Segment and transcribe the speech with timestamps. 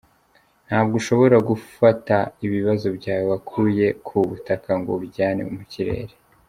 [0.67, 2.15] Ntabwo ushobora gufata
[2.45, 6.13] ibibazo byawe wakuye ku butaka ngo ubijyane mu kirere.